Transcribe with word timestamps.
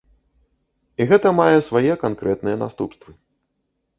І 1.03 1.05
гэта 1.09 1.33
мае 1.41 1.59
свае 1.67 1.93
канкрэтныя 2.05 2.57
наступствы. 2.63 3.11